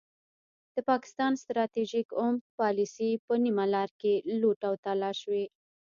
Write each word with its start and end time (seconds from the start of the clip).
د 0.75 0.77
پاکستان 0.89 1.31
ستراتیژیک 1.43 2.07
عمق 2.21 2.43
پالیسي 2.59 3.09
په 3.25 3.33
نیمه 3.43 3.65
لار 3.73 3.89
کې 3.99 4.13
لوټ 4.39 4.59
او 4.67 4.73
تالا 4.85 5.11
شوې. 5.21 5.45